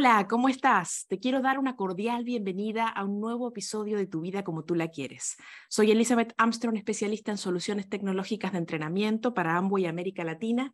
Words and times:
Hola, 0.00 0.26
¿cómo 0.30 0.48
estás? 0.48 1.04
Te 1.10 1.18
quiero 1.18 1.42
dar 1.42 1.58
una 1.58 1.76
cordial 1.76 2.24
bienvenida 2.24 2.88
a 2.88 3.04
un 3.04 3.20
nuevo 3.20 3.46
episodio 3.46 3.98
de 3.98 4.06
Tu 4.06 4.22
vida 4.22 4.42
como 4.42 4.64
tú 4.64 4.74
la 4.74 4.88
quieres. 4.88 5.36
Soy 5.68 5.90
Elizabeth 5.90 6.32
Armstrong, 6.38 6.74
especialista 6.78 7.32
en 7.32 7.36
soluciones 7.36 7.86
tecnológicas 7.86 8.52
de 8.52 8.58
entrenamiento 8.60 9.34
para 9.34 9.58
Amway 9.58 9.84
América 9.84 10.24
Latina. 10.24 10.72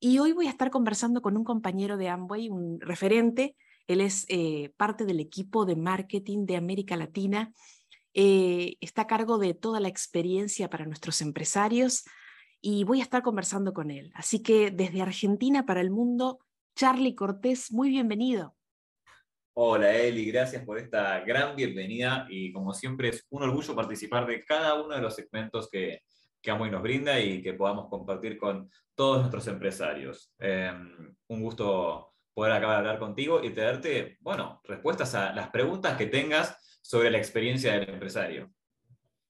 Y 0.00 0.18
hoy 0.18 0.32
voy 0.32 0.48
a 0.48 0.50
estar 0.50 0.72
conversando 0.72 1.22
con 1.22 1.36
un 1.36 1.44
compañero 1.44 1.96
de 1.96 2.08
Amway, 2.08 2.48
un 2.48 2.80
referente. 2.80 3.54
Él 3.86 4.00
es 4.00 4.26
eh, 4.28 4.74
parte 4.76 5.06
del 5.06 5.20
equipo 5.20 5.64
de 5.64 5.76
marketing 5.76 6.44
de 6.44 6.56
América 6.56 6.96
Latina. 6.96 7.52
Eh, 8.14 8.78
está 8.80 9.02
a 9.02 9.06
cargo 9.06 9.38
de 9.38 9.54
toda 9.54 9.78
la 9.78 9.86
experiencia 9.86 10.68
para 10.68 10.86
nuestros 10.86 11.20
empresarios 11.20 12.02
y 12.60 12.82
voy 12.82 12.98
a 12.98 13.04
estar 13.04 13.22
conversando 13.22 13.72
con 13.72 13.92
él. 13.92 14.10
Así 14.16 14.42
que 14.42 14.72
desde 14.72 15.02
Argentina 15.02 15.66
para 15.66 15.80
el 15.80 15.92
mundo, 15.92 16.40
Charlie 16.74 17.14
Cortés, 17.14 17.72
muy 17.72 17.90
bienvenido. 17.90 18.56
Hola 19.54 19.92
Eli, 19.92 20.24
gracias 20.26 20.64
por 20.64 20.78
esta 20.78 21.20
gran 21.20 21.54
bienvenida 21.56 22.26
y 22.30 22.52
como 22.52 22.72
siempre 22.72 23.08
es 23.08 23.26
un 23.30 23.42
orgullo 23.42 23.74
participar 23.74 24.26
de 24.26 24.44
cada 24.44 24.80
uno 24.80 24.94
de 24.94 25.02
los 25.02 25.14
segmentos 25.14 25.68
que, 25.68 26.02
que 26.40 26.50
Amway 26.50 26.70
nos 26.70 26.82
brinda 26.82 27.20
y 27.20 27.42
que 27.42 27.54
podamos 27.54 27.88
compartir 27.88 28.38
con 28.38 28.70
todos 28.94 29.18
nuestros 29.18 29.46
empresarios. 29.48 30.32
Em, 30.38 31.14
un 31.28 31.42
gusto 31.42 32.14
poder 32.32 32.52
acabar 32.52 32.76
de 32.76 32.88
hablar 32.88 32.98
contigo 32.98 33.42
y 33.42 33.50
darte, 33.50 34.16
bueno, 34.20 34.60
respuestas 34.64 35.14
a 35.14 35.32
las 35.34 35.50
preguntas 35.50 35.96
que 35.98 36.06
tengas 36.06 36.56
sobre 36.80 37.10
la 37.10 37.18
experiencia 37.18 37.72
del 37.72 37.90
empresario. 37.90 38.50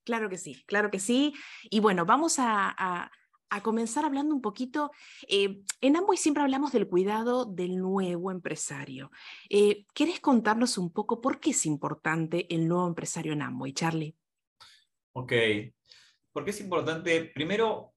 Claro 0.04 0.28
que 0.28 0.38
sí, 0.38 0.62
claro 0.66 0.90
que 0.90 0.98
sí. 0.98 1.34
Y 1.70 1.80
bueno, 1.80 2.04
vamos 2.04 2.38
a, 2.38 2.74
a 2.76 3.10
comenzar 3.60 4.04
hablando 4.04 4.34
un 4.34 4.40
poquito, 4.40 4.92
eh, 5.28 5.62
en 5.80 5.96
Amway 5.96 6.16
siempre 6.16 6.42
hablamos 6.42 6.70
del 6.70 6.86
cuidado 6.86 7.44
del 7.44 7.76
nuevo 7.76 8.30
empresario. 8.30 9.10
Eh, 9.48 9.84
¿Querés 9.92 10.20
contarnos 10.20 10.78
un 10.78 10.92
poco 10.92 11.20
por 11.20 11.40
qué 11.40 11.50
es 11.50 11.66
importante 11.66 12.46
el 12.54 12.68
nuevo 12.68 12.86
empresario 12.86 13.32
en 13.32 13.42
Amway, 13.42 13.72
Charlie? 13.72 14.16
Ok, 15.12 15.32
porque 16.32 16.50
es 16.50 16.60
importante, 16.60 17.24
primero, 17.34 17.92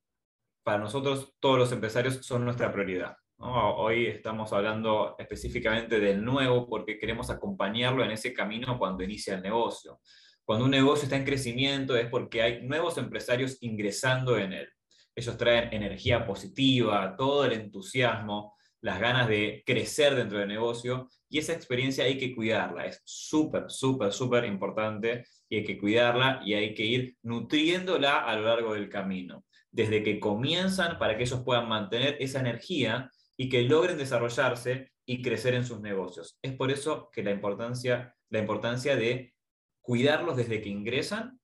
para 0.64 0.80
nosotros 0.80 1.36
todos 1.40 1.60
los 1.60 1.72
empresarios 1.72 2.26
son 2.26 2.44
nuestra 2.44 2.74
prioridad. 2.74 3.16
Hoy 3.38 4.08
estamos 4.08 4.54
hablando 4.54 5.16
específicamente 5.20 6.00
del 6.00 6.24
nuevo 6.24 6.68
porque 6.68 6.98
queremos 6.98 7.30
acompañarlo 7.30 8.04
en 8.04 8.12
ese 8.12 8.34
camino 8.34 8.80
cuando 8.80 9.04
inicia 9.04 9.36
el 9.36 9.44
negocio. 9.44 10.00
Cuando 10.46 10.66
un 10.66 10.72
negocio 10.72 11.04
está 11.04 11.18
en 11.18 11.26
crecimiento 11.26 11.96
es 11.96 12.10
porque 12.10 12.42
hay 12.42 12.64
nuevos 12.64 12.98
empresarios 12.98 13.58
ingresando 13.62 14.38
en 14.38 14.54
él 14.54 14.73
ellos 15.16 15.38
traen 15.38 15.74
energía 15.74 16.26
positiva, 16.26 17.16
todo 17.18 17.46
el 17.46 17.54
entusiasmo, 17.54 18.56
las 18.82 19.00
ganas 19.00 19.30
de 19.30 19.64
crecer 19.66 20.14
dentro 20.14 20.40
del 20.40 20.50
negocio 20.50 21.08
y 21.30 21.40
esa 21.40 21.54
experiencia 21.54 22.04
hay 22.04 22.18
que 22.18 22.36
cuidarla, 22.36 22.86
es 22.86 23.02
súper, 23.06 23.66
súper, 23.70 24.12
súper 24.12 24.44
importante 24.44 25.24
y 25.48 25.58
hay 25.58 25.64
que 25.64 25.78
cuidarla 25.78 26.42
y 26.44 26.54
hay 26.54 26.74
que 26.74 26.84
ir 26.84 27.18
nutriéndola 27.22 28.26
a 28.26 28.36
lo 28.36 28.44
largo 28.44 28.74
del 28.74 28.90
camino, 28.90 29.46
desde 29.72 30.04
que 30.04 30.20
comienzan 30.20 31.00
para 31.00 31.16
que 31.16 31.24
ellos 31.24 31.44
puedan 31.46 31.70
mantener 31.70 32.18
esa 32.20 32.42
energía 32.42 33.10
y 33.38 33.48
que 33.48 33.62
logren 33.64 33.98
desarrollarse 33.98 34.92
y 35.06 35.22
crecer 35.22 35.54
en 35.54 35.66
sus 35.66 35.80
negocios. 35.80 36.38
Es 36.42 36.54
por 36.54 36.70
eso 36.70 37.10
que 37.12 37.24
la 37.24 37.32
importancia, 37.32 38.16
la 38.30 38.40
importancia 38.40 38.98
de 38.98 39.34
cuidarlos 39.82 40.36
desde 40.36 40.62
que 40.62 40.70
ingresan 40.70 41.40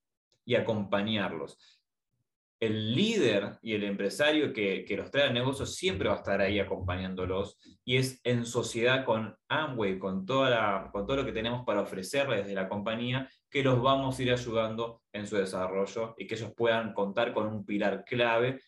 y 0.46 0.56
acompañarlos 0.56 1.79
el 2.60 2.94
líder 2.94 3.58
y 3.62 3.74
el 3.74 3.86
empresario 3.86 4.52
que, 4.52 4.86
los 4.98 5.10
trae 5.12 5.28
al 5.28 5.34
negocio 5.34 5.66
siempre 5.66 6.10
va 6.10 6.16
a 6.16 6.18
estar 6.18 6.42
ahí 6.42 6.60
acompañándolos 6.60 7.58
y 7.86 7.98
es 7.98 8.20
en 8.24 8.46
sociedad 8.46 9.06
con 9.06 9.36
Amway, 9.48 9.98
con, 9.98 10.26
toda 10.26 10.92
con 10.92 11.06
todo 11.06 11.18
lo 11.18 11.26
que 11.26 11.32
tenemos 11.32 11.66
para 11.66 11.82
ofrecerles 11.82 12.40
desde 12.40 12.56
la 12.56 12.68
compañía, 12.68 13.30
que 13.50 13.64
los 13.64 13.82
vamos 13.82 14.20
a 14.20 14.24
ir 14.24 14.32
ayudando 14.32 15.02
en 15.14 15.26
su 15.26 15.38
desarrollo 15.38 16.16
y 16.18 16.28
que 16.28 16.36
ellos 16.36 16.52
puedan 16.56 16.94
contar 16.94 17.34
con 17.34 17.48
un 17.48 17.66
pilar 17.66 18.04
clave 18.04 18.62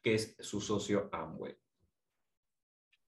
que 0.00 0.14
es 0.14 0.36
su 0.38 0.60
socio 0.60 1.08
Amway. 1.12 1.56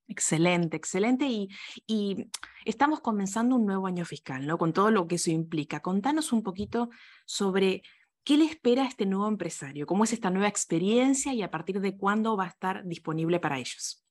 Excelente, 0.07 0.77
excelente. 0.77 1.27
Y, 1.27 1.49
y, 1.87 2.31
estamos 2.67 3.01
comenzando 3.01 3.57
un 3.57 3.65
nuevo 3.65 3.87
año 3.87 4.05
fiscal, 4.05 4.47
¿no? 4.47 4.59
Con 4.59 4.73
todo 4.73 4.91
lo 4.91 5.09
que 5.09 5.15
eso 5.15 5.31
implica. 5.31 5.81
Contanos 5.81 6.33
un 6.33 6.43
poquito 6.43 6.91
sobre 7.25 7.83
¿Qué 8.25 8.39
le 8.39 8.47
espera 8.47 8.85
a 8.85 8.89
este 8.89 9.05
nuevo 9.05 9.29
empresario? 9.29 9.85
¿Cómo 9.85 10.05
es 10.05 10.15
esta 10.15 10.31
nueva 10.31 10.49
experiencia 10.49 11.35
y 11.35 11.43
a 11.43 11.51
partir 11.51 11.79
de 11.81 11.95
cuándo 11.95 12.39
va 12.39 12.45
a 12.45 12.49
estar 12.49 12.83
disponible 12.85 13.39
para 13.39 13.59
ellos? 13.59 14.03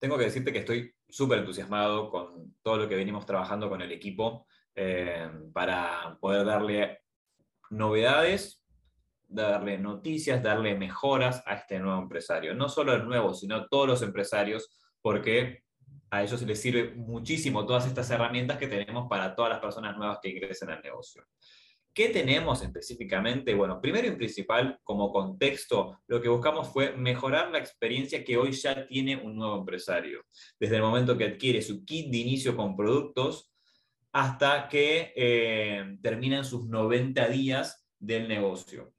Tengo 0.00 0.18
que 0.18 0.24
decirte 0.24 0.52
que 0.52 0.58
estoy 0.58 0.92
súper 1.08 1.38
entusiasmado 1.38 2.10
con 2.10 2.56
todo 2.62 2.78
lo 2.78 2.88
que 2.88 2.96
venimos 2.96 3.24
trabajando 3.24 3.68
con 3.68 3.80
el 3.80 3.92
equipo 3.92 4.48
eh, 4.74 5.30
para 5.52 6.18
poder 6.20 6.44
darle 6.44 6.98
novedades, 7.70 8.60
darle 9.28 9.78
noticias, 9.78 10.42
darle 10.42 10.74
mejoras 10.74 11.40
a 11.46 11.54
este 11.54 11.78
nuevo 11.78 12.02
empresario. 12.02 12.56
No 12.56 12.68
solo 12.68 12.92
el 12.92 13.06
nuevo, 13.06 13.34
sino 13.34 13.68
todos 13.68 13.86
los 13.86 14.02
empresarios, 14.02 14.68
porque 15.00 15.62
a 16.10 16.24
ellos 16.24 16.42
les 16.42 16.60
sirve 16.60 16.92
muchísimo 16.96 17.64
todas 17.64 17.86
estas 17.86 18.10
herramientas 18.10 18.58
que 18.58 18.66
tenemos 18.66 19.06
para 19.08 19.36
todas 19.36 19.52
las 19.52 19.60
personas 19.60 19.96
nuevas 19.96 20.18
que 20.20 20.30
ingresen 20.30 20.70
al 20.70 20.82
negocio. 20.82 21.24
¿Qué 21.94 22.08
tenemos 22.08 22.60
específicamente? 22.60 23.54
Bueno, 23.54 23.80
primero 23.80 24.08
y 24.08 24.16
principal, 24.16 24.80
como 24.82 25.12
contexto, 25.12 26.00
lo 26.08 26.20
que 26.20 26.28
buscamos 26.28 26.66
fue 26.72 26.96
mejorar 26.96 27.52
la 27.52 27.58
experiencia 27.58 28.24
que 28.24 28.36
hoy 28.36 28.50
ya 28.50 28.84
tiene 28.84 29.16
un 29.16 29.36
nuevo 29.36 29.58
empresario. 29.60 30.24
Desde 30.58 30.74
el 30.74 30.82
momento 30.82 31.16
que 31.16 31.26
adquiere 31.26 31.62
su 31.62 31.84
kit 31.84 32.10
de 32.10 32.16
inicio 32.16 32.56
con 32.56 32.76
productos 32.76 33.52
hasta 34.10 34.68
que 34.68 35.12
eh, 35.14 35.96
terminan 36.02 36.44
sus 36.44 36.66
90 36.66 37.28
días 37.28 37.86
del 37.96 38.26
negocio, 38.26 38.92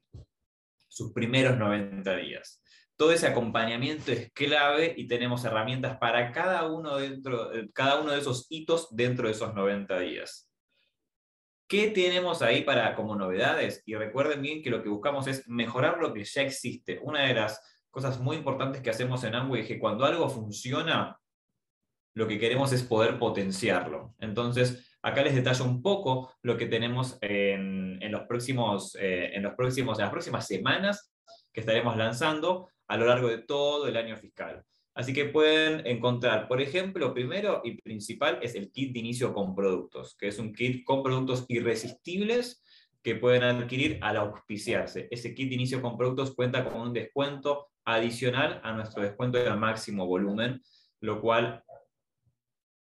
sus 0.88 1.12
primeros 1.12 1.58
90 1.58 2.16
días. 2.16 2.62
Todo 2.96 3.12
ese 3.12 3.26
acompañamiento 3.26 4.10
es 4.10 4.32
clave 4.32 4.94
y 4.96 5.06
tenemos 5.06 5.44
herramientas 5.44 5.98
para 5.98 6.32
cada 6.32 6.66
uno, 6.66 6.96
dentro, 6.96 7.50
cada 7.74 8.00
uno 8.00 8.12
de 8.12 8.20
esos 8.20 8.46
hitos 8.48 8.88
dentro 8.96 9.26
de 9.26 9.34
esos 9.34 9.54
90 9.54 9.98
días. 9.98 10.50
¿Qué 11.68 11.88
tenemos 11.88 12.42
ahí 12.42 12.62
para 12.62 12.94
como 12.94 13.16
novedades? 13.16 13.82
Y 13.86 13.94
recuerden 13.96 14.40
bien 14.40 14.62
que 14.62 14.70
lo 14.70 14.82
que 14.82 14.88
buscamos 14.88 15.26
es 15.26 15.48
mejorar 15.48 15.98
lo 15.98 16.12
que 16.12 16.24
ya 16.24 16.42
existe. 16.42 17.00
Una 17.02 17.22
de 17.22 17.34
las 17.34 17.60
cosas 17.90 18.20
muy 18.20 18.36
importantes 18.36 18.82
que 18.82 18.90
hacemos 18.90 19.24
en 19.24 19.34
Amway 19.34 19.62
es 19.62 19.68
que 19.68 19.78
cuando 19.78 20.04
algo 20.04 20.28
funciona, 20.28 21.18
lo 22.14 22.28
que 22.28 22.38
queremos 22.38 22.72
es 22.72 22.82
poder 22.82 23.18
potenciarlo. 23.18 24.14
Entonces, 24.20 24.96
acá 25.02 25.22
les 25.22 25.34
detallo 25.34 25.64
un 25.64 25.82
poco 25.82 26.32
lo 26.42 26.56
que 26.56 26.66
tenemos 26.66 27.18
en, 27.20 28.00
eh, 28.00 28.08
los 28.10 28.22
próximos, 28.22 28.96
en 29.00 29.42
las 29.42 29.54
próximas 29.54 30.46
semanas 30.46 31.12
que 31.52 31.60
estaremos 31.60 31.96
lanzando 31.96 32.68
a 32.86 32.96
lo 32.96 33.06
largo 33.06 33.28
de 33.28 33.38
todo 33.38 33.88
el 33.88 33.96
año 33.96 34.16
fiscal. 34.16 34.64
Así 34.96 35.12
que 35.12 35.26
pueden 35.26 35.86
encontrar, 35.86 36.48
por 36.48 36.62
ejemplo, 36.62 37.12
primero 37.12 37.60
y 37.62 37.78
principal 37.82 38.38
es 38.40 38.54
el 38.54 38.72
kit 38.72 38.94
de 38.94 39.00
inicio 39.00 39.34
con 39.34 39.54
productos, 39.54 40.16
que 40.16 40.28
es 40.28 40.38
un 40.38 40.54
kit 40.54 40.84
con 40.84 41.02
productos 41.02 41.44
irresistibles 41.48 42.64
que 43.02 43.14
pueden 43.14 43.42
adquirir 43.42 43.98
al 44.00 44.16
auspiciarse. 44.16 45.06
Ese 45.10 45.34
kit 45.34 45.50
de 45.50 45.56
inicio 45.56 45.82
con 45.82 45.98
productos 45.98 46.34
cuenta 46.34 46.64
con 46.64 46.80
un 46.80 46.94
descuento 46.94 47.68
adicional 47.84 48.58
a 48.64 48.72
nuestro 48.72 49.02
descuento 49.02 49.36
de 49.36 49.54
máximo 49.54 50.06
volumen, 50.06 50.62
lo 51.00 51.20
cual 51.20 51.62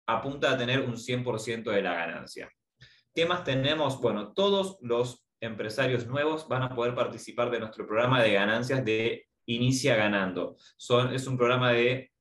apunta 0.07 0.53
a 0.53 0.57
tener 0.57 0.81
un 0.81 0.97
100% 0.97 1.71
de 1.71 1.83
la 1.83 1.93
ganancia. 1.93 2.51
¿Qué 3.15 3.27
más 3.27 3.45
tenemos? 3.45 4.01
Bueno, 4.01 4.33
todos 4.33 4.79
los 4.81 5.27
empresarios 5.41 6.07
nuevos 6.07 6.49
van 6.49 6.63
a 6.63 6.75
poder 6.75 6.95
participar 6.95 7.51
de 7.51 7.61
nuestro 7.61 7.87
programa 7.87 8.23
de 8.23 8.33
ganancias 8.33 8.83
de 8.83 9.28
inicia 9.49 9.97
ganando. 9.97 10.57
Es 11.13 11.27
un 11.27 11.37
programa 11.37 11.73
de 11.73 12.13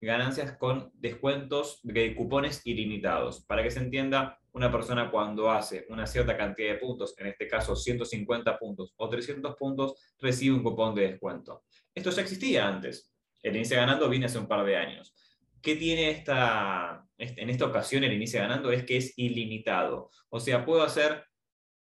ganancias 0.00 0.56
con 0.56 0.90
descuentos 0.94 1.80
de 1.82 2.14
cupones 2.14 2.60
ilimitados. 2.64 3.40
Para 3.40 3.62
que 3.62 3.70
se 3.70 3.80
entienda, 3.80 4.38
una 4.52 4.70
persona 4.70 5.10
cuando 5.10 5.50
hace 5.50 5.86
una 5.88 6.06
cierta 6.06 6.36
cantidad 6.36 6.72
de 6.72 6.78
puntos, 6.78 7.14
en 7.18 7.26
este 7.26 7.48
caso 7.48 7.74
150 7.74 8.58
puntos 8.58 8.92
o 8.96 9.08
300 9.08 9.56
puntos, 9.56 9.94
recibe 10.18 10.56
un 10.56 10.62
cupón 10.62 10.94
de 10.94 11.10
descuento. 11.10 11.64
Esto 11.94 12.10
ya 12.10 12.22
existía 12.22 12.68
antes. 12.68 13.12
El 13.42 13.56
Inicia 13.56 13.78
Ganando 13.78 14.08
viene 14.08 14.26
hace 14.26 14.38
un 14.38 14.48
par 14.48 14.64
de 14.64 14.76
años. 14.76 15.14
¿Qué 15.62 15.76
tiene 15.76 16.10
esta, 16.10 17.06
en 17.18 17.50
esta 17.50 17.64
ocasión 17.64 18.04
el 18.04 18.12
Inicia 18.12 18.42
Ganando? 18.42 18.70
Es 18.70 18.84
que 18.84 18.98
es 18.98 19.14
ilimitado. 19.16 20.10
O 20.28 20.38
sea, 20.38 20.64
puedo 20.64 20.82
hacer 20.82 21.24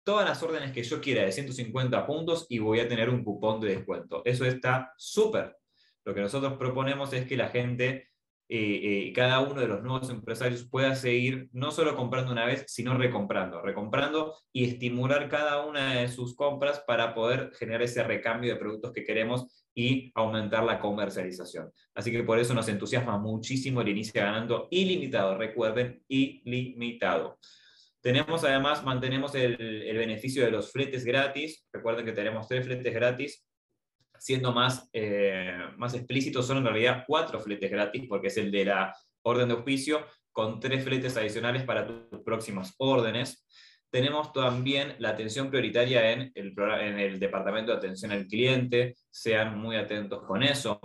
todas 0.03 0.27
las 0.27 0.41
órdenes 0.43 0.71
que 0.71 0.83
yo 0.83 1.01
quiera 1.01 1.23
de 1.23 1.31
150 1.31 2.05
puntos 2.05 2.45
y 2.49 2.59
voy 2.59 2.79
a 2.79 2.87
tener 2.87 3.09
un 3.09 3.23
cupón 3.23 3.59
de 3.61 3.69
descuento. 3.69 4.21
Eso 4.25 4.45
está 4.45 4.93
súper. 4.97 5.55
Lo 6.05 6.13
que 6.13 6.21
nosotros 6.21 6.53
proponemos 6.53 7.13
es 7.13 7.25
que 7.25 7.37
la 7.37 7.49
gente 7.49 8.13
eh, 8.49 9.07
eh, 9.07 9.13
cada 9.13 9.39
uno 9.39 9.61
de 9.61 9.67
los 9.67 9.81
nuevos 9.81 10.09
empresarios 10.09 10.65
pueda 10.65 10.95
seguir 10.95 11.49
no 11.53 11.71
solo 11.71 11.95
comprando 11.95 12.31
una 12.31 12.45
vez, 12.45 12.65
sino 12.67 12.93
recomprando, 12.95 13.61
recomprando 13.61 14.35
y 14.51 14.65
estimular 14.65 15.29
cada 15.29 15.65
una 15.65 15.95
de 15.95 16.09
sus 16.09 16.35
compras 16.35 16.83
para 16.85 17.15
poder 17.15 17.51
generar 17.57 17.81
ese 17.81 18.03
recambio 18.03 18.53
de 18.53 18.59
productos 18.59 18.91
que 18.91 19.05
queremos 19.05 19.65
y 19.73 20.11
aumentar 20.13 20.63
la 20.65 20.79
comercialización. 20.79 21.71
Así 21.95 22.11
que 22.11 22.23
por 22.23 22.37
eso 22.37 22.53
nos 22.53 22.67
entusiasma 22.67 23.17
muchísimo 23.17 23.81
el 23.81 23.89
inicio 23.89 24.21
ganando 24.21 24.67
ilimitado, 24.69 25.37
recuerden, 25.37 26.03
ilimitado. 26.07 27.39
Tenemos 28.03 28.43
además, 28.43 28.83
mantenemos 28.83 29.33
el, 29.33 29.55
beneficio 29.97 30.43
de 30.43 30.51
los 30.51 30.73
fletes 30.73 31.05
gratis. 31.05 31.65
Recuerden 31.71 32.05
que 32.05 32.11
tenemos 32.11 32.49
tres 32.49 32.65
fletes 32.65 32.93
gratis 32.93 33.47
siendo 34.19 34.51
más, 34.51 34.89
eh, 34.91 35.57
más 35.77 35.93
explícitos, 35.93 36.45
son 36.45 36.57
en 36.57 36.65
realidad 36.65 37.05
cuatro 37.07 37.39
fletes 37.39 37.71
gratis, 37.71 38.05
porque 38.07 38.27
es 38.27 38.37
el 38.37 38.51
de 38.51 38.65
la 38.65 38.95
orden 39.23 39.47
de 39.47 39.53
auspicio, 39.53 40.05
con 40.33 40.59
tres 40.59 40.83
fletes 40.83 41.15
adicionales 41.15 41.63
para 41.63 41.87
tus 41.87 42.21
próximas 42.23 42.73
órdenes. 42.77 43.45
Tenemos 43.93 44.33
también 44.33 44.95
la 44.97 45.09
atención 45.09 45.51
prioritaria 45.51 46.13
en 46.13 46.31
el, 46.33 46.55
en 46.57 46.99
el 46.99 47.19
departamento 47.19 47.71
de 47.71 47.77
atención 47.77 48.11
al 48.11 48.25
cliente, 48.25 48.95
sean 49.11 49.59
muy 49.59 49.75
atentos 49.75 50.23
con 50.23 50.41
eso. 50.41 50.79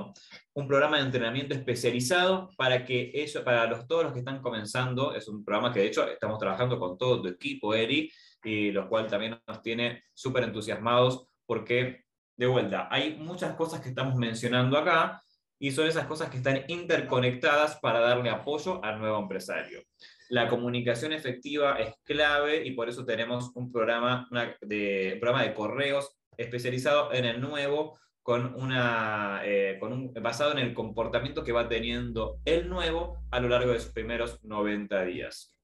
Un 0.52 0.69
programa 0.69 0.99
de 0.99 1.05
entrenamiento 1.05 1.55
especializado 1.55 2.50
para 2.58 2.84
que 2.84 3.10
eso, 3.14 3.43
para 3.43 3.66
los, 3.66 3.87
todos 3.87 4.05
los 4.05 4.12
que 4.12 4.19
están 4.19 4.43
comenzando, 4.43 5.14
es 5.14 5.26
un 5.26 5.43
programa 5.43 5.72
que 5.72 5.81
de 5.81 5.87
hecho 5.87 6.06
estamos 6.06 6.38
trabajando 6.38 6.78
con 6.78 6.99
todo 6.99 7.22
tu 7.22 7.28
equipo, 7.28 7.75
Eri, 7.75 8.12
y 8.44 8.72
lo 8.72 8.87
cual 8.90 9.06
también 9.06 9.40
nos 9.46 9.62
tiene 9.62 10.04
súper 10.12 10.44
entusiasmados 10.44 11.28
porque 11.46 12.04
de 12.37 12.46
vuelta, 12.46 12.88
hay 12.90 13.16
muchas 13.16 13.54
cosas 13.54 13.81
que 13.81 13.88
estamos 13.88 14.16
mencionando 14.16 14.76
acá 14.76 15.22
y 15.58 15.70
son 15.70 15.87
esas 15.87 16.04
cosas 16.04 16.28
que 16.28 16.37
están 16.37 16.62
interconectadas 16.69 17.76
para 17.76 18.00
darle 18.00 18.28
apoyo 18.28 18.84
al 18.84 18.99
nuevo 18.99 19.19
empresario. 19.19 19.82
La 20.28 20.48
comunicación 20.48 21.12
efectiva 21.12 21.76
es 21.78 21.94
clave 22.04 22.66
y 22.66 22.72
por 22.72 22.88
eso 22.88 23.04
tenemos 23.04 23.50
un 23.54 23.72
programa, 23.72 24.28
de, 24.60 25.16
programa 25.20 25.44
de 25.44 25.54
correos 25.54 26.19
especializado 26.36 27.12
en 27.12 27.25
el 27.25 27.40
nuevo, 27.40 27.98
con 28.22 28.54
una, 28.54 29.40
eh, 29.44 29.78
con 29.80 29.92
un, 29.92 30.12
basado 30.14 30.52
en 30.52 30.58
el 30.58 30.75
comportamiento 30.75 31.42
que 31.42 31.52
va 31.52 31.66
teniendo 31.66 32.40
el 32.44 32.69
nuevo 32.69 33.19
a 33.30 33.40
lo 33.40 33.48
largo 33.48 33.72
de 33.72 33.80
sus 33.80 33.92
primeros 33.92 34.44
90 34.44 35.02
días. 35.04 35.56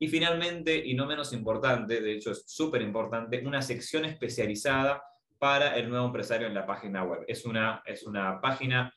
Y 0.00 0.08
finalmente, 0.08 0.76
y 0.76 0.94
no 0.94 1.06
menos 1.06 1.32
importante, 1.32 2.00
de 2.00 2.14
hecho 2.14 2.32
es 2.32 2.44
súper 2.48 2.82
importante, 2.82 3.46
una 3.46 3.62
sección 3.62 4.04
especializada 4.04 5.04
para 5.38 5.76
el 5.76 5.88
nuevo 5.88 6.06
empresario 6.06 6.48
en 6.48 6.54
la 6.54 6.66
página 6.66 7.04
web. 7.04 7.24
Es 7.28 7.44
una, 7.44 7.80
es 7.86 8.02
una 8.02 8.40
página 8.40 8.92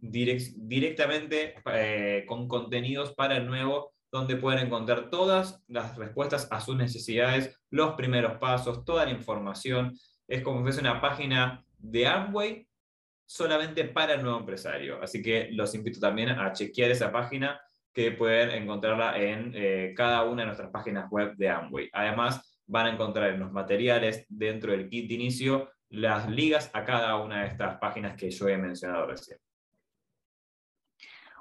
directamente 0.00 1.54
eh, 1.72 2.24
con 2.26 2.48
contenidos 2.48 3.14
para 3.14 3.36
el 3.36 3.46
nuevo 3.46 3.92
donde 4.12 4.36
pueden 4.36 4.66
encontrar 4.66 5.10
todas 5.10 5.62
las 5.68 5.96
respuestas 5.96 6.48
a 6.50 6.60
sus 6.60 6.76
necesidades, 6.76 7.58
los 7.70 7.94
primeros 7.94 8.38
pasos, 8.38 8.84
toda 8.84 9.04
la 9.04 9.12
información. 9.12 9.96
Es 10.26 10.42
como 10.42 10.58
si 10.58 10.62
fuese 10.64 10.80
una 10.80 11.00
página 11.00 11.64
de 11.78 12.06
Amway 12.06 12.66
solamente 13.24 13.84
para 13.84 14.14
el 14.14 14.22
nuevo 14.22 14.38
empresario. 14.38 15.00
Así 15.02 15.22
que 15.22 15.48
los 15.52 15.74
invito 15.74 16.00
también 16.00 16.30
a 16.30 16.52
chequear 16.52 16.90
esa 16.90 17.12
página 17.12 17.60
que 17.92 18.12
pueden 18.12 18.50
encontrarla 18.50 19.18
en 19.20 19.52
eh, 19.54 19.94
cada 19.96 20.24
una 20.24 20.42
de 20.42 20.46
nuestras 20.46 20.70
páginas 20.70 21.10
web 21.10 21.34
de 21.36 21.48
Amway. 21.48 21.88
Además, 21.92 22.62
van 22.66 22.86
a 22.86 22.92
encontrar 22.92 23.30
en 23.30 23.40
los 23.40 23.52
materiales 23.52 24.26
dentro 24.28 24.72
del 24.72 24.88
kit 24.88 25.08
de 25.08 25.14
inicio 25.14 25.70
las 25.90 26.30
ligas 26.30 26.70
a 26.72 26.84
cada 26.84 27.16
una 27.16 27.42
de 27.42 27.48
estas 27.48 27.78
páginas 27.78 28.16
que 28.16 28.30
yo 28.30 28.48
he 28.48 28.56
mencionado 28.56 29.06
recién. 29.06 29.38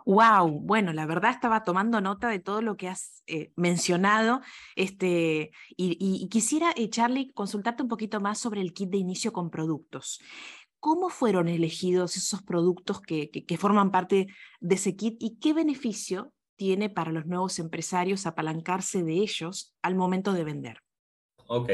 Wow, 0.09 0.50
bueno, 0.61 0.91
la 0.91 1.06
verdad 1.06 1.29
estaba 1.29 1.63
tomando 1.63 2.01
nota 2.01 2.29
de 2.29 2.39
todo 2.39 2.63
lo 2.63 2.77
que 2.77 2.88
has 2.88 3.21
eh, 3.27 3.51
mencionado, 3.56 4.41
este, 4.75 5.51
y, 5.77 6.27
quisiera, 6.29 6.73
eh, 6.75 6.89
Charlie, 6.89 7.31
consultarte 7.33 7.83
un 7.83 7.89
poquito 7.89 8.19
más 8.19 8.39
sobre 8.39 8.61
el 8.61 8.73
kit 8.73 8.89
de 8.89 8.97
inicio 8.97 9.31
con 9.31 9.51
productos. 9.51 10.19
¿Cómo 10.79 11.09
fueron 11.09 11.47
elegidos 11.47 12.17
esos 12.17 12.41
productos 12.41 13.01
que, 13.01 13.29
que 13.29 13.57
forman 13.57 13.91
parte 13.91 14.25
de 14.59 14.75
ese 14.75 14.95
kit 14.95 15.15
y 15.19 15.38
qué 15.38 15.53
beneficio 15.53 16.33
tiene 16.56 16.89
para 16.89 17.11
los 17.11 17.27
nuevos 17.27 17.59
empresarios 17.59 18.25
apalancarse 18.25 19.03
de 19.03 19.13
ellos 19.13 19.75
al 19.83 19.94
momento 19.94 20.33
de 20.33 20.44
vender? 20.44 20.79
Ok, 21.45 21.69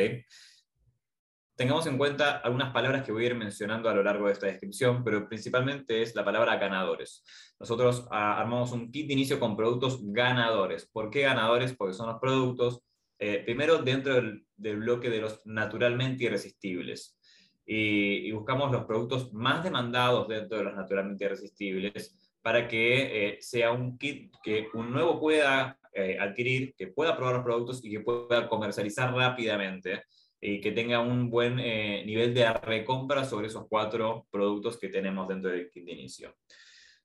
tengamos 1.55 1.87
en 1.87 1.97
cuenta 1.97 2.37
algunas 2.37 2.73
palabras 2.73 3.03
que 3.03 3.11
voy 3.11 3.23
a 3.23 3.27
ir 3.27 3.35
mencionando 3.35 3.89
a 3.89 3.93
lo 3.93 4.03
largo 4.03 4.27
de 4.27 4.33
esta 4.33 4.47
descripción, 4.47 5.03
pero 5.03 5.27
principalmente 5.27 6.01
es 6.01 6.15
la 6.15 6.25
palabra 6.25 6.57
ganadores. 6.57 7.23
Nosotros 7.59 8.07
ah, 8.11 8.39
armamos 8.39 8.71
un 8.71 8.91
kit 8.91 9.07
de 9.07 9.13
inicio 9.13 9.39
con 9.39 9.55
productos 9.55 9.99
ganadores. 10.01 10.85
¿Por 10.85 11.09
qué 11.09 11.21
ganadores? 11.21 11.73
Porque 11.75 11.93
son 11.93 12.07
los 12.07 12.19
productos, 12.19 12.81
eh, 13.19 13.41
primero, 13.45 13.77
dentro 13.77 14.15
del, 14.15 14.45
bloque 14.57 15.09
de 15.09 15.21
los 15.21 15.41
naturalmente 15.45 16.25
irresistibles. 16.25 17.17
Y, 17.65 18.31
buscamos 18.31 18.71
los 18.71 18.85
productos 18.85 19.33
más 19.33 19.63
demandados 19.63 20.27
dentro 20.27 20.57
de 20.57 20.65
los 20.65 20.75
naturalmente 20.75 21.25
irresistibles 21.25 22.15
para 22.41 22.67
que 22.67 23.29
eh, 23.29 23.37
sea 23.41 23.71
un 23.71 23.97
kit 23.97 24.31
que 24.43 24.67
un 24.75 24.91
nuevo 24.91 25.19
pueda 25.19 25.79
eh, 25.93 26.17
adquirir, 26.19 26.75
que 26.75 26.87
pueda 26.87 27.15
probar 27.15 27.35
los 27.35 27.43
productos 27.43 27.83
y 27.83 27.89
que 27.89 28.01
pueda 28.01 28.47
comercializar 28.47 29.11
rápidamente 29.15 30.03
y 30.45 30.61
que 30.61 30.71
tenga 30.71 30.99
un 30.99 31.29
buen 31.29 31.59
eh, 31.59 32.03
nivel 32.05 32.33
de 32.33 32.51
recompra 32.53 33.25
sobre 33.25 33.47
esos 33.47 33.65
cuatro 33.67 34.27
productos 34.29 34.77
que 34.77 34.89
tenemos 34.89 35.27
dentro 35.27 35.49
del 35.49 35.69
kit 35.69 35.85
de 35.85 35.93
inicio. 35.93 36.35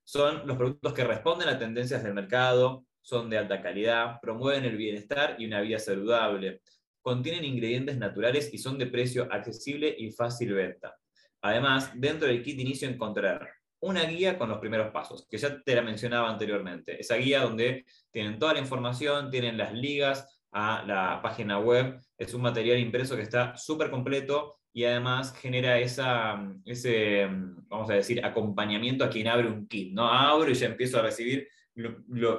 Son 0.04 0.46
los 0.46 0.56
productos 0.56 0.92
que 0.92 1.04
responden 1.04 1.48
a 1.48 1.58
tendencias 1.58 2.02
del 2.02 2.14
mercado, 2.14 2.84
son 3.00 3.31
de 3.31 3.38
alta 3.38 3.62
calidad, 3.62 4.20
promueven 4.20 4.64
el 4.64 4.76
bienestar 4.76 5.37
y 5.38 5.46
una 5.46 5.62
vida 5.62 5.78
saludable, 5.78 6.60
contienen 7.00 7.44
ingredientes 7.44 7.96
naturales 7.96 8.52
y 8.52 8.58
son 8.58 8.76
de 8.76 8.87
precio 8.87 9.26
accesible 9.31 9.94
y 9.96 10.10
fácil 10.10 10.52
venta. 10.52 10.96
Además, 11.40 11.92
dentro 11.94 12.28
del 12.28 12.42
kit 12.42 12.56
de 12.56 12.62
inicio 12.62 12.88
encontrarán 12.88 13.48
una 13.82 14.04
guía 14.04 14.37
con 14.37 14.50
los 14.50 14.58
primeros 14.58 14.92
pasos, 14.92 15.26
que 15.31 15.38
ya 15.38 15.62
te 15.62 15.75
la 15.75 15.81
mencionaba 15.81 16.28
anteriormente. 16.28 17.00
Esa 17.00 17.16
guía 17.16 17.40
donde 17.40 17.87
tienen 18.10 18.38
toda 18.38 18.52
la 18.52 18.60
información, 18.60 19.31
tienen 19.31 19.56
las 19.56 19.72
ligas, 19.72 20.39
a 20.52 20.85
la 20.87 21.21
página 21.23 21.59
web. 21.59 21.99
Es 22.16 22.35
un 22.35 22.42
material 22.42 22.78
impreso 22.78 23.16
que 23.16 23.23
está 23.23 23.57
súper 23.57 23.90
completo 23.90 24.61
y 24.73 24.85
además 24.85 25.35
genera 25.37 25.78
esa, 25.78 26.40
ese, 26.64 27.28
vamos 27.69 27.90
a 27.90 27.95
decir, 27.95 28.25
acompañamiento 28.25 29.04
a 29.04 29.11
quien 29.11 29.28
abre 29.28 29.49
un 29.49 29.66
kit. 29.66 29.92
¿no? 29.92 30.07
Abro 30.07 30.50
y 30.50 30.54
ya 30.54 30.66
empiezo 30.66 30.99
a 30.99 31.02
recibir 31.02 31.49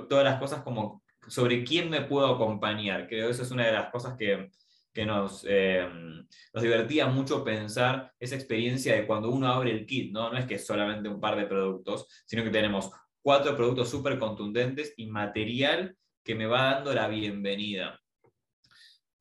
todas 0.09 0.23
las 0.23 0.39
cosas 0.39 0.61
como 0.61 1.03
sobre 1.27 1.63
quién 1.63 1.89
me 1.89 2.01
puedo 2.01 2.27
acompañar. 2.27 3.07
Creo 3.07 3.27
que 3.27 3.33
eso 3.33 3.43
es 3.43 3.51
una 3.51 3.65
de 3.65 3.73
las 3.73 3.89
cosas 3.91 4.15
que, 4.17 4.49
que 4.93 5.05
nos, 5.05 5.45
eh, 5.47 5.87
nos 6.53 6.63
divertía 6.63 7.07
mucho 7.07 7.43
pensar 7.43 8.13
esa 8.19 8.35
experiencia 8.35 8.95
de 8.95 9.05
cuando 9.05 9.29
uno 9.29 9.47
abre 9.47 9.71
el 9.71 9.85
kit. 9.85 10.11
¿no? 10.11 10.31
no 10.31 10.37
es 10.37 10.45
que 10.45 10.55
es 10.55 10.65
solamente 10.65 11.09
un 11.09 11.19
par 11.19 11.35
de 11.35 11.45
productos, 11.45 12.07
sino 12.25 12.43
que 12.43 12.49
tenemos 12.49 12.91
cuatro 13.21 13.55
productos 13.55 13.89
súper 13.89 14.17
contundentes 14.17 14.93
y 14.97 15.07
material 15.07 15.95
que 16.23 16.35
me 16.35 16.45
va 16.45 16.75
dando 16.75 16.93
la 16.93 17.07
bienvenida. 17.07 18.00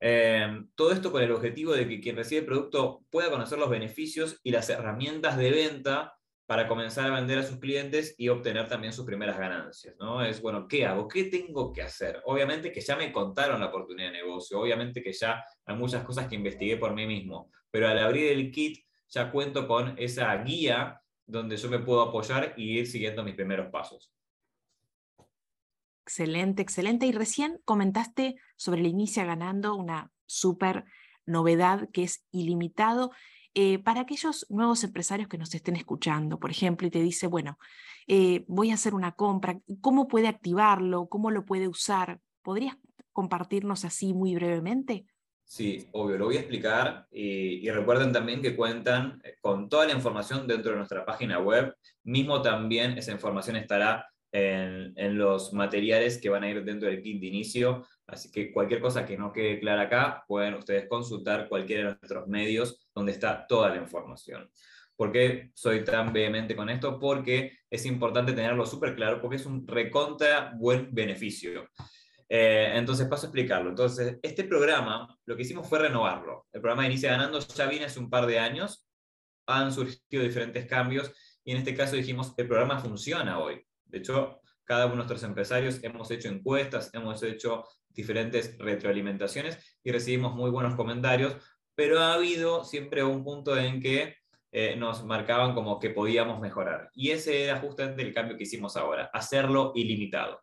Eh, 0.01 0.65
todo 0.75 0.93
esto 0.93 1.13
con 1.13 1.23
el 1.23 1.31
objetivo 1.31 1.73
de 1.73 1.87
que 1.87 2.01
quien 2.01 2.17
recibe 2.17 2.41
el 2.41 2.47
producto 2.47 3.05
pueda 3.11 3.31
conocer 3.31 3.59
los 3.59 3.69
beneficios 3.69 4.41
y 4.43 4.51
las 4.51 4.71
herramientas 4.71 5.37
de 5.37 5.51
venta 5.51 6.15
para 6.47 6.67
comenzar 6.67 7.07
a 7.07 7.15
vender 7.15 7.39
a 7.39 7.43
sus 7.45 7.61
clientes 7.61 8.17
y 8.19 8.29
obtener 8.29 8.69
también 8.69 8.93
sus 8.93 9.07
primeras 9.07 9.39
ganancias. 9.39 9.95
¿no? 10.01 10.25
Es, 10.25 10.43
bueno, 10.43 10.67
¿qué 10.67 10.85
hago? 10.85 11.07
¿Qué 11.07 11.25
tengo 11.25 11.73
que 11.73 11.83
hacer? 11.83 12.21
Obviamente 12.25 12.73
que 12.73 12.81
ya 12.81 12.97
me 12.97 13.13
contaron 13.13 13.61
la 13.61 13.67
oportunidad 13.67 14.09
de 14.09 14.19
negocio, 14.19 14.59
obviamente 14.59 15.01
que 15.01 15.13
ya 15.13 15.45
hay 15.65 15.77
muchas 15.77 16.03
cosas 16.03 16.27
que 16.27 16.35
investigué 16.35 16.77
por 16.77 16.93
mí 16.93 17.07
mismo, 17.07 17.53
pero 17.71 17.87
al 17.87 17.99
abrir 17.99 18.33
el 18.33 18.51
kit 18.51 18.85
ya 19.09 19.31
cuento 19.31 19.69
con 19.69 19.95
esa 19.97 20.35
guía 20.43 21.01
donde 21.25 21.57
yo 21.57 21.69
me 21.69 21.79
puedo 21.79 22.03
apoyar 22.03 22.55
y 22.57 22.79
ir 22.79 22.87
siguiendo 22.89 23.23
mis 23.23 23.37
primeros 23.37 23.71
pasos. 23.71 24.13
Excelente, 26.05 26.63
excelente. 26.63 27.07
Y 27.07 27.13
recién 27.13 27.61
comentaste 27.65 28.37
sobre 28.57 28.81
el 28.81 28.87
Inicia 28.87 29.25
Ganando, 29.25 29.77
una 29.77 30.11
súper 30.27 30.85
novedad 31.27 31.89
que 31.93 32.05
es 32.05 32.25
ilimitado. 32.31 33.11
Eh, 33.55 33.81
para 33.81 34.03
aquellos 34.03 34.47
nuevos 34.49 34.85
empresarios 34.85 35.29
que 35.29 35.39
nos 35.39 35.55
estén 35.55 35.75
escuchando, 35.75 36.39
por 36.39 36.51
ejemplo, 36.51 36.87
y 36.87 36.91
te 36.91 37.03
dice, 37.03 37.27
bueno, 37.27 37.59
eh, 38.07 38.45
voy 38.47 38.71
a 38.71 38.75
hacer 38.75 38.95
una 38.95 39.13
compra, 39.13 39.59
¿cómo 39.81 40.07
puede 40.07 40.29
activarlo? 40.29 41.09
¿Cómo 41.09 41.31
lo 41.31 41.45
puede 41.45 41.67
usar? 41.67 42.21
¿Podrías 42.43 42.77
compartirnos 43.13 43.85
así 43.85 44.15
muy 44.15 44.35
brevemente? 44.37 45.07
Sí, 45.45 45.89
obvio, 45.93 46.17
lo 46.17 46.27
voy 46.27 46.37
a 46.37 46.41
explicar 46.41 47.09
y, 47.11 47.67
y, 47.67 47.71
recuerden 47.71 48.13
también 48.13 48.41
que 48.41 48.55
cuentan 48.55 49.21
con 49.41 49.69
toda 49.69 49.87
la 49.87 49.95
información 49.95 50.47
dentro 50.47 50.71
de 50.71 50.79
nuestra 50.79 51.05
página 51.05 51.41
web. 51.41 51.75
Mismo 52.05 52.41
también 52.41 52.97
esa 52.97 53.11
información 53.11 53.57
estará 53.57 54.10
en, 54.33 55.19
los 55.19 55.53
materiales 55.53 56.19
que 56.21 56.29
van 56.29 56.45
a 56.45 56.51
ir 56.51 56.65
dentro 56.65 56.89
del 56.89 57.03
kit 57.03 57.21
de 57.21 57.27
inicio. 57.27 57.87
Así 58.07 58.31
que 58.31 58.53
cualquier 58.53 58.81
cosa 58.81 59.05
que 59.07 59.17
no 59.17 59.33
quede 59.33 59.61
clara 59.61 59.83
acá, 59.83 60.25
pueden 60.27 60.55
ustedes 60.55 60.89
consultar 60.89 61.49
cualquiera 61.49 61.83
de 61.83 61.97
nuestros 62.01 62.29
medios 62.29 62.89
donde 62.95 63.13
está 63.13 63.47
toda 63.47 63.71
la 63.71 63.77
información. 63.77 64.51
¿Por 64.97 65.13
qué 65.13 65.51
soy 65.55 65.85
tan 65.85 66.13
vehemente 66.13 66.55
con 66.55 66.69
esto? 66.69 66.99
Porque 66.99 67.59
es 67.71 67.87
importante 67.87 68.33
tenerlo 68.33 68.67
súper 68.67 68.95
claro, 68.95 69.21
porque 69.21 69.37
es 69.37 69.47
un 69.47 69.67
recontra 69.67 70.53
buen 70.59 70.93
beneficio. 70.93 71.69
Eh, 72.29 72.73
entonces 72.75 73.09
paso 73.09 73.27
a 73.27 73.29
explicarlo. 73.29 73.71
Entonces, 73.71 74.19
este 74.23 74.45
programa, 74.45 75.19
lo 75.25 75.37
que 75.37 75.43
hicimos 75.43 75.69
fue 75.69 75.81
renovarlo. 75.81 76.47
El 76.53 76.61
programa 76.61 76.87
Inicia 76.87 77.11
Ganando 77.11 77.41
ya 77.41 77.67
viene 77.67 77.87
hace 77.87 77.99
un 77.99 78.11
par 78.11 78.27
de 78.27 78.39
años, 78.39 78.87
han 79.47 79.73
surgido 79.73 80.23
diferentes 80.23 80.67
cambios 80.67 81.11
y 81.45 81.53
en 81.53 81.59
este 81.59 81.75
caso 81.75 81.97
dijimos, 81.97 82.35
el 82.37 82.47
programa 82.47 82.79
funciona 82.79 83.39
hoy. 83.39 83.65
De 83.91 83.99
hecho, 83.99 84.41
cada 84.65 84.87
uno 84.87 84.93
de 84.93 84.97
nuestros 84.99 85.23
empresarios 85.25 85.83
hemos 85.83 86.11
hecho 86.11 86.29
encuestas, 86.29 86.91
hemos 86.95 87.23
hecho 87.23 87.65
diferentes 87.89 88.57
retroalimentaciones 88.59 89.79
y 89.83 89.91
recibimos 89.91 90.35
muy 90.35 90.51
buenos 90.51 90.75
comentarios, 90.75 91.35
pero 91.75 91.99
ha 92.01 92.15
habido 92.15 92.65
siempre 92.65 93.03
un 93.03 93.25
punto 93.25 93.57
en 93.57 93.81
que 93.81 94.17
eh, 94.53 94.77
nos 94.77 95.05
marcaban 95.05 95.55
como 95.55 95.79
que 95.79 95.91
podíamos 95.91 96.41
mejorar. 96.41 96.91
Y 96.95 97.11
ese 97.11 97.45
era 97.45 97.59
justamente 97.59 98.03
el 98.03 98.13
cambio 98.13 98.37
que 98.37 98.45
hicimos 98.45 98.77
ahora, 98.77 99.11
hacerlo 99.13 99.73
ilimitado. 99.75 100.41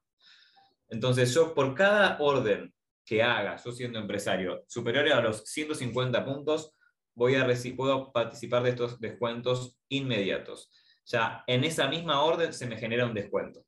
Entonces 0.89 1.34
yo 1.34 1.54
por 1.54 1.74
cada 1.74 2.18
orden 2.20 2.74
que 3.06 3.24
haga, 3.24 3.56
yo 3.63 3.72
siendo 3.72 4.00
empresario, 4.00 4.63
superior 4.68 5.08
a 5.10 5.22
los 5.22 5.44
150 5.46 6.25
puntos, 6.25 6.74
voy 7.16 7.36
a 7.36 7.48
puedo 7.75 8.12
participar 8.12 8.63
de 8.63 8.70
estos 8.72 9.00
descuentos 9.00 9.77
inmediatos. 9.89 10.70
Ya 11.08 11.44
en 11.48 11.64
esa 11.64 11.88
misma 11.88 12.22
orden 12.22 12.52
se 12.54 12.68
me 12.68 12.78
genera 12.78 13.06
un 13.06 13.14
descuento. 13.14 13.64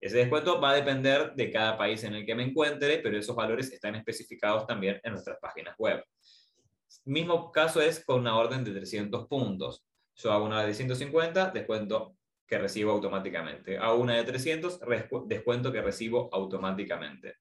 Ese 0.00 0.18
descuento 0.18 0.60
va 0.60 0.70
a 0.70 0.74
depender 0.74 1.34
de 1.34 1.50
cada 1.50 1.76
país 1.76 2.04
en 2.04 2.14
el 2.14 2.24
que 2.24 2.36
me 2.36 2.44
encuentre, 2.44 2.98
pero 2.98 3.18
esos 3.18 3.34
valores 3.34 3.72
están 3.72 3.96
especificados 3.96 4.64
también 4.64 5.00
en 5.02 5.12
nuestras 5.12 5.38
páginas 5.40 5.74
web. 5.76 6.04
Mismo 7.04 7.50
caso 7.50 7.82
es 7.82 8.04
con 8.04 8.20
una 8.20 8.36
orden 8.36 8.62
de 8.62 8.70
300 8.70 9.26
puntos. 9.26 9.84
Yo 10.14 10.32
hago 10.32 10.44
una 10.44 10.64
de 10.64 10.72
150, 10.72 11.50
descuento 11.50 12.14
que 12.46 12.58
recibo 12.58 12.92
automáticamente. 12.92 13.76
Hago 13.76 13.96
una 13.96 14.14
de 14.14 14.22
300, 14.22 14.80
descuento 15.26 15.72
que 15.72 15.82
recibo 15.82 16.28
automáticamente. 16.32 17.34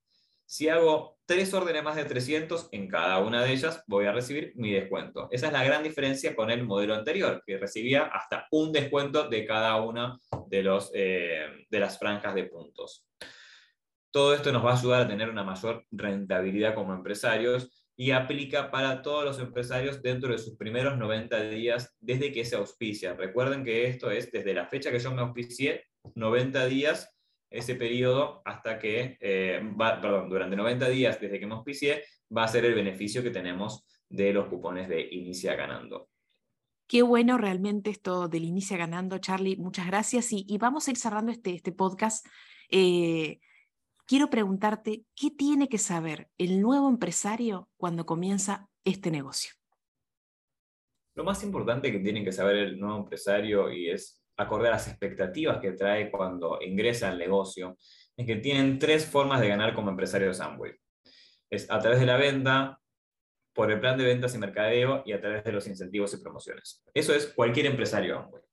Si 0.49 0.69
hago 0.69 1.19
tres 1.25 1.53
órdenes 1.53 1.83
más 1.83 1.97
de 1.97 2.05
300, 2.05 2.69
en 2.71 2.87
cada 2.87 3.19
una 3.19 3.43
de 3.43 3.51
ellas 3.51 3.83
voy 3.85 4.05
a 4.05 4.13
recibir 4.13 4.53
mi 4.55 4.71
descuento. 4.71 5.27
Esa 5.29 5.47
es 5.47 5.53
la 5.53 5.65
gran 5.65 5.83
diferencia 5.83 6.37
con 6.37 6.49
el 6.49 6.65
modelo 6.65 6.95
anterior, 6.95 7.43
que 7.45 7.57
recibía 7.57 8.03
hasta 8.03 8.47
un 8.51 8.71
descuento 8.71 9.27
de 9.27 9.45
cada 9.45 9.75
una 9.81 10.17
de, 10.47 10.79
eh, 10.93 11.47
las 11.69 11.99
franjas 11.99 12.33
de 12.33 12.45
puntos. 12.45 13.05
Todo 14.09 14.33
esto 14.33 14.53
nos 14.53 14.65
va 14.65 14.71
a 14.71 14.79
ayudar 14.79 15.01
a 15.01 15.07
tener 15.09 15.29
una 15.29 15.43
mayor 15.43 15.85
rentabilidad 15.91 16.75
como 16.75 16.93
empresarios 16.93 17.85
y 17.97 18.11
aplica 18.11 18.71
para 18.71 19.01
todos 19.01 19.25
los 19.25 19.39
empresarios 19.39 20.01
dentro 20.01 20.31
de 20.31 20.37
sus 20.37 20.55
primeros 20.55 20.97
90 20.97 21.41
días 21.49 21.93
desde 21.99 22.31
que 22.31 22.45
se 22.45 22.55
auspicia. 22.55 23.15
Recuerden 23.15 23.65
que 23.65 23.87
esto 23.87 24.09
es 24.11 24.31
desde 24.31 24.53
la 24.53 24.67
fecha 24.67 24.91
que 24.91 24.99
yo 24.99 25.11
me 25.11 25.23
auspicié, 25.23 25.83
90 26.15 26.67
días, 26.67 27.16
ese 27.49 27.75
periodo 27.75 28.41
hasta 28.45 28.79
que, 28.79 29.17
eh, 29.19 29.61
perdón, 29.77 30.29
durante 30.29 30.55
90 30.55 30.89
días 30.89 31.19
desde 31.19 31.39
que 31.39 31.47
me 31.47 31.55
auspicié, 31.55 32.03
va 32.35 32.43
a 32.43 32.47
ser 32.47 32.65
el 32.65 32.73
beneficio 32.73 33.23
que 33.23 33.29
tenemos 33.29 33.85
de 34.09 34.33
los 34.33 34.47
cupones 34.47 34.89
de 34.89 35.07
Inicia 35.11 35.55
Ganando. 35.55 36.09
Qué 36.87 37.01
bueno 37.01 37.37
realmente 37.37 37.89
esto 37.89 38.29
del 38.29 38.45
Inicia 38.45 38.77
Ganando, 38.77 39.17
Charlie. 39.17 39.57
Muchas 39.57 39.87
gracias. 39.87 40.31
Y, 40.31 40.45
y 40.47 40.57
vamos 40.57 40.87
a 40.87 40.91
ir 40.91 40.97
cerrando 40.97 41.31
este, 41.31 41.53
este 41.53 41.73
podcast. 41.73 42.25
Eh, 42.69 43.39
quiero 44.05 44.29
preguntarte, 44.29 45.03
¿qué 45.15 45.29
tiene 45.31 45.67
que 45.67 45.77
saber 45.77 46.29
el 46.37 46.61
nuevo 46.61 46.89
empresario 46.89 47.69
cuando 47.77 48.05
comienza 48.05 48.69
este 48.85 49.11
negocio? 49.11 49.51
Lo 51.15 51.23
más 51.23 51.43
importante 51.43 51.91
que 51.91 51.99
tiene 51.99 52.23
que 52.23 52.31
saber 52.31 52.55
el 52.57 52.79
nuevo 52.79 52.99
empresario 52.99 53.71
y 53.71 53.89
es 53.89 54.23
acorde 54.37 54.67
a 54.67 54.71
las 54.71 54.87
expectativas 54.87 55.59
que 55.59 55.71
trae 55.71 56.11
cuando 56.11 56.59
ingresa 56.61 57.09
al 57.09 57.17
negocio, 57.17 57.77
es 58.15 58.25
que 58.25 58.35
tienen 58.37 58.79
tres 58.79 59.05
formas 59.05 59.41
de 59.41 59.49
ganar 59.49 59.73
como 59.73 59.89
empresario 59.89 60.31
de 60.31 60.43
Amway. 60.43 60.73
Es 61.49 61.69
a 61.69 61.79
través 61.79 61.99
de 61.99 62.05
la 62.05 62.17
venta, 62.17 62.79
por 63.53 63.71
el 63.71 63.79
plan 63.79 63.97
de 63.97 64.05
ventas 64.05 64.35
y 64.35 64.37
mercadeo 64.37 65.01
y 65.03 65.13
a 65.13 65.19
través 65.19 65.43
de 65.43 65.51
los 65.51 65.65
incentivos 65.67 66.13
y 66.13 66.21
promociones. 66.21 66.83
Eso 66.93 67.15
es 67.15 67.25
cualquier 67.27 67.65
empresario 67.65 68.19
Amway. 68.19 68.43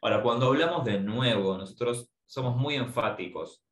Ahora, 0.00 0.22
cuando 0.22 0.46
hablamos 0.46 0.84
de 0.84 1.00
nuevo, 1.00 1.58
nosotros 1.58 2.12
somos 2.26 2.56
muy 2.56 2.76
enfáticos 2.76 3.64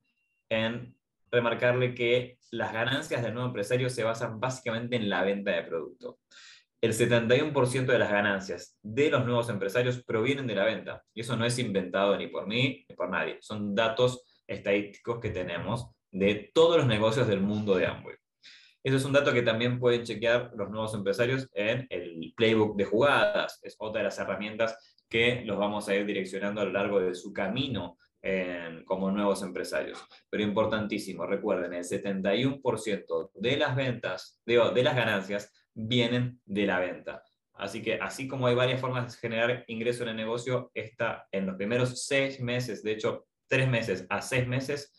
en 0.49 0.97
remarcarle 1.31 1.95
que 1.95 2.39
las 2.51 2.73
ganancias 2.73 3.23
del 3.23 3.33
nuevo 3.33 3.49
empresario 3.49 3.89
se 3.89 4.03
basan 4.03 4.41
básicamente 4.41 4.97
en 4.97 5.09
la 5.09 5.23
venta 5.23 5.53
de 5.53 5.63
producto. 5.63 6.19
El 6.83 6.95
71% 6.95 7.87
de 7.87 7.99
las 7.99 8.11
ganancias 8.11 8.77
de 8.83 9.09
los 9.09 9.25
nuevos 9.25 9.49
empresarios 9.49 10.03
provienen 10.03 10.49
de 10.49 10.57
la 10.57 10.65
venta. 10.65 11.05
Y 11.15 11.21
eso 11.21 11.37
no 11.37 11.45
es 11.45 11.57
inventado 11.61 12.17
ni 12.17 12.27
por 12.27 12.49
mí 12.49 12.85
ni 12.89 12.97
por 12.97 13.09
nadie. 13.09 13.39
Son 13.41 13.73
datos 13.73 14.25
estadísticos 14.49 15.21
que 15.21 15.31
tenemos 15.31 15.91
de 16.11 16.51
todos 16.53 16.79
los 16.79 16.87
negocios 16.87 17.29
del 17.29 17.41
mundo 17.41 17.77
de 17.77 17.87
Amway. 17.87 18.17
Eso 18.83 18.97
es 18.97 19.05
un 19.05 19.13
dato 19.13 19.33
que 19.33 19.43
también 19.43 19.79
pueden 19.79 20.03
chequear 20.03 20.51
los 20.57 20.71
nuevos 20.71 20.93
empresarios 20.95 21.49
en 21.55 21.87
el 21.89 22.35
playbook 22.37 22.77
de 22.77 22.85
jugadas. 22.85 23.61
Es 23.63 23.77
otra 23.79 24.01
de 24.01 24.07
las 24.07 24.19
herramientas 24.19 24.99
que 25.09 25.43
los 25.45 25.59
vamos 25.59 25.89
a 25.89 25.95
ir 25.95 26.05
direccionando 26.05 26.63
a 26.63 26.65
lo 26.65 26.73
largo 26.73 26.99
de 26.99 27.15
su 27.15 27.33
camino 27.33 27.97
como 28.87 29.11
nuevos 29.11 29.43
empresarios. 29.43 30.05
Pero 30.29 30.43
importantísimo, 30.43 31.27
recuerden, 31.27 31.75
el 31.75 31.85
71% 31.85 33.31
de 33.35 33.57
las 33.57 33.77
ventas, 33.77 34.41
de, 34.45 34.71
de 34.75 34.83
las 34.83 34.97
ganancias, 34.97 35.53
vienen 35.75 36.41
de 36.45 36.67
la 36.67 36.81
venta. 36.81 37.23
Así 37.55 37.83
que 37.83 37.95
así 37.95 38.27
como 38.27 38.47
hay 38.47 38.55
varias 38.55 38.81
formas 38.81 39.13
de 39.13 39.19
generar 39.19 39.65
ingreso 39.69 40.03
en 40.03 40.11
el 40.11 40.17
negocio, 40.17 40.71
está 40.75 41.29
en 41.31 41.47
los 41.47 41.57
primeros 41.57 42.07
seis 42.07 42.41
meses, 42.41 42.83
de 42.83 42.93
hecho, 42.93 43.27
tres 43.47 43.69
meses 43.69 44.07
a 44.09 44.23
seis 44.23 44.47
meses, 44.49 44.93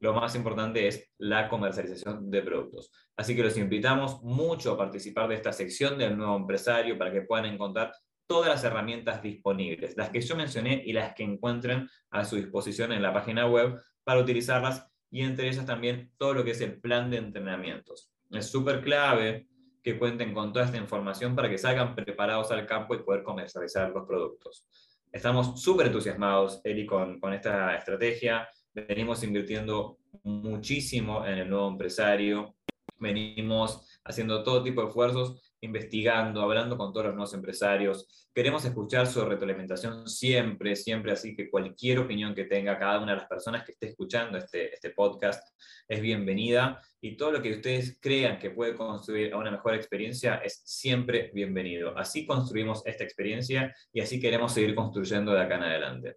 lo 0.00 0.12
más 0.12 0.34
importante 0.34 0.88
es 0.88 1.12
la 1.18 1.48
comercialización 1.48 2.28
de 2.28 2.42
productos. 2.42 2.90
Así 3.16 3.36
que 3.36 3.44
los 3.44 3.56
invitamos 3.56 4.20
mucho 4.22 4.72
a 4.72 4.76
participar 4.76 5.28
de 5.28 5.36
esta 5.36 5.52
sección 5.52 5.96
del 5.96 6.16
nuevo 6.16 6.36
empresario 6.36 6.98
para 6.98 7.12
que 7.12 7.22
puedan 7.22 7.46
encontrar 7.46 7.92
todas 8.26 8.48
las 8.48 8.64
herramientas 8.64 9.22
disponibles, 9.22 9.96
las 9.96 10.10
que 10.10 10.20
yo 10.20 10.34
mencioné 10.34 10.82
y 10.84 10.92
las 10.92 11.14
que 11.14 11.22
encuentren 11.22 11.88
a 12.10 12.24
su 12.24 12.34
disposición 12.34 12.90
en 12.90 13.02
la 13.02 13.12
página 13.12 13.46
web 13.46 13.80
para 14.02 14.20
utilizarlas 14.20 14.84
y 15.08 15.22
entre 15.22 15.48
ellas 15.48 15.66
también 15.66 16.10
todo 16.16 16.34
lo 16.34 16.42
que 16.44 16.50
es 16.50 16.60
el 16.62 16.80
plan 16.80 17.08
de 17.08 17.18
entrenamientos. 17.18 18.10
Es 18.32 18.50
súper 18.50 18.82
clave 18.82 19.46
que 19.82 19.98
cuenten 19.98 20.32
con 20.32 20.52
toda 20.52 20.66
esta 20.66 20.76
información 20.76 21.34
para 21.34 21.50
que 21.50 21.58
salgan 21.58 21.94
preparados 21.94 22.50
al 22.50 22.66
campo 22.66 22.94
y 22.94 23.02
poder 23.02 23.22
comercializar 23.22 23.90
los 23.90 24.06
productos. 24.06 24.66
Estamos 25.10 25.60
súper 25.60 25.86
entusiasmados, 25.88 26.60
Eli, 26.64 26.86
con, 26.86 27.20
con 27.20 27.32
esta 27.32 27.76
estrategia. 27.76 28.48
Venimos 28.72 29.22
invirtiendo 29.22 29.98
muchísimo 30.22 31.26
en 31.26 31.38
el 31.38 31.50
nuevo 31.50 31.68
empresario. 31.68 32.54
Venimos 32.98 34.00
haciendo 34.04 34.42
todo 34.42 34.62
tipo 34.62 34.80
de 34.80 34.88
esfuerzos 34.88 35.51
investigando, 35.62 36.42
hablando 36.42 36.76
con 36.76 36.92
todos 36.92 37.06
los 37.06 37.14
nuevos 37.14 37.34
empresarios. 37.34 38.28
Queremos 38.34 38.64
escuchar 38.64 39.06
su 39.06 39.24
retroalimentación 39.24 40.08
siempre, 40.08 40.74
siempre, 40.74 41.12
así 41.12 41.34
que 41.36 41.50
cualquier 41.50 42.00
opinión 42.00 42.34
que 42.34 42.44
tenga 42.44 42.78
cada 42.78 43.00
una 43.00 43.12
de 43.12 43.18
las 43.18 43.28
personas 43.28 43.64
que 43.64 43.72
esté 43.72 43.86
escuchando 43.88 44.38
este, 44.38 44.74
este 44.74 44.90
podcast 44.90 45.42
es 45.86 46.00
bienvenida 46.00 46.80
y 47.00 47.16
todo 47.16 47.32
lo 47.32 47.42
que 47.42 47.52
ustedes 47.52 47.98
crean 48.00 48.38
que 48.38 48.50
puede 48.50 48.74
construir 48.74 49.32
a 49.32 49.38
una 49.38 49.52
mejor 49.52 49.74
experiencia 49.74 50.36
es 50.36 50.62
siempre 50.64 51.30
bienvenido. 51.32 51.96
Así 51.96 52.26
construimos 52.26 52.84
esta 52.84 53.04
experiencia 53.04 53.74
y 53.92 54.00
así 54.00 54.20
queremos 54.20 54.52
seguir 54.52 54.74
construyendo 54.74 55.32
de 55.32 55.42
acá 55.42 55.56
en 55.56 55.62
adelante. 55.62 56.16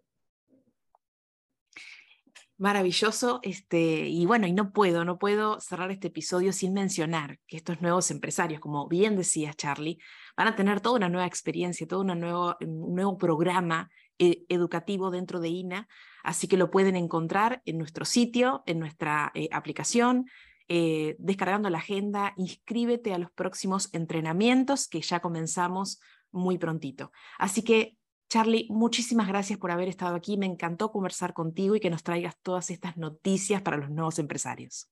Maravilloso, 2.57 3.41
este, 3.43 4.07
y 4.07 4.25
bueno, 4.25 4.47
y 4.47 4.53
no 4.53 4.71
puedo, 4.71 5.03
no 5.03 5.17
puedo 5.17 5.59
cerrar 5.59 5.91
este 5.91 6.07
episodio 6.07 6.53
sin 6.53 6.71
mencionar 6.71 7.37
que 7.47 7.57
estos 7.57 7.81
nuevos 7.81 8.09
empresarios, 8.11 8.61
como 8.61 8.87
bien 8.87 9.17
decías 9.17 9.57
Charlie, 9.57 9.97
van 10.37 10.47
a 10.47 10.55
tener 10.55 10.79
toda 10.79 10.95
una 10.95 11.09
nueva 11.09 11.27
experiencia, 11.27 11.85
todo 11.85 11.99
una 11.99 12.15
nuevo, 12.15 12.55
un 12.61 12.95
nuevo 12.95 13.17
programa 13.17 13.89
eh, 14.19 14.45
educativo 14.47 15.11
dentro 15.11 15.41
de 15.41 15.49
INA, 15.49 15.89
así 16.23 16.47
que 16.47 16.55
lo 16.55 16.71
pueden 16.71 16.95
encontrar 16.95 17.61
en 17.65 17.77
nuestro 17.77 18.05
sitio, 18.05 18.63
en 18.65 18.79
nuestra 18.79 19.33
eh, 19.35 19.49
aplicación, 19.51 20.25
eh, 20.69 21.17
descargando 21.19 21.69
la 21.69 21.79
agenda, 21.79 22.33
inscríbete 22.37 23.13
a 23.13 23.17
los 23.17 23.31
próximos 23.31 23.93
entrenamientos 23.93 24.87
que 24.87 25.01
ya 25.01 25.19
comenzamos 25.19 25.99
muy 26.31 26.57
prontito. 26.57 27.11
Así 27.37 27.63
que 27.63 27.97
Charlie, 28.35 28.67
muchísimas 28.69 29.29
gracias 29.29 29.57
por 29.57 29.71
haber 29.71 29.87
estado 29.87 30.13
aquí. 30.13 30.35
Me 30.35 30.45
encantó 30.45 30.91
conversar 30.91 31.33
contigo 31.33 31.73
y 31.73 31.79
que 31.79 31.89
nos 31.89 32.03
traigas 32.03 32.35
todas 32.41 32.69
estas 32.69 32.97
noticias 32.97 33.61
para 33.61 33.77
los 33.77 33.89
nuevos 33.89 34.19
empresarios. 34.19 34.89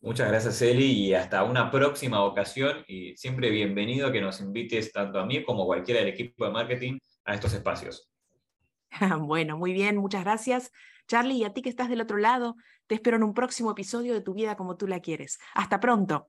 Muchas 0.00 0.28
gracias, 0.28 0.60
Eli, 0.60 0.86
y 0.86 1.14
hasta 1.14 1.44
una 1.44 1.70
próxima 1.70 2.24
ocasión. 2.24 2.84
Y 2.88 3.16
siempre 3.16 3.50
bienvenido 3.50 4.08
a 4.08 4.12
que 4.12 4.20
nos 4.20 4.40
invites 4.40 4.90
tanto 4.90 5.20
a 5.20 5.24
mí 5.24 5.44
como 5.44 5.62
a 5.62 5.66
cualquiera 5.66 6.00
del 6.00 6.08
equipo 6.08 6.46
de 6.46 6.50
marketing 6.50 6.98
a 7.24 7.34
estos 7.34 7.54
espacios. 7.54 8.10
bueno, 9.20 9.56
muy 9.56 9.72
bien, 9.72 9.96
muchas 9.96 10.24
gracias. 10.24 10.72
Charlie, 11.06 11.36
y 11.36 11.44
a 11.44 11.54
ti 11.54 11.62
que 11.62 11.68
estás 11.68 11.88
del 11.88 12.00
otro 12.00 12.16
lado, 12.16 12.56
te 12.88 12.96
espero 12.96 13.16
en 13.16 13.22
un 13.22 13.34
próximo 13.34 13.70
episodio 13.70 14.14
de 14.14 14.20
Tu 14.20 14.34
vida 14.34 14.56
como 14.56 14.76
tú 14.76 14.88
la 14.88 14.98
quieres. 14.98 15.38
Hasta 15.54 15.78
pronto. 15.78 16.28